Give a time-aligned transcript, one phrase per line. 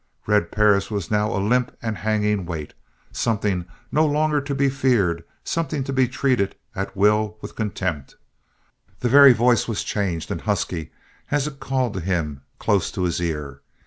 [0.25, 2.73] Red Perris was now a limp and hanging weight,
[3.11, 8.15] something no longer to be feared, something to be treated, at will, with contempt.
[9.01, 10.91] The very voice was changed and husky
[11.29, 13.61] as it called to him, close to his ear.